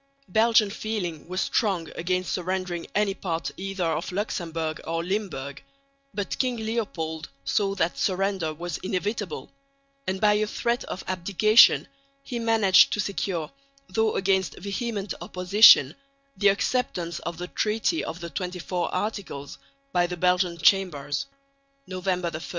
[0.29, 5.61] Belgian feeling was strong against surrendering any part either of Luxemburg or Limburg;
[6.11, 9.51] but King Leopold saw that surrender was inevitable
[10.07, 11.87] and by a threat of abdication
[12.23, 13.51] he managed to secure,
[13.89, 15.93] though against vehement opposition,
[16.35, 19.59] the acceptance of the Treaty of the XXIV Articles
[19.91, 21.27] by the Belgian Chambers
[21.85, 22.41] (November 1).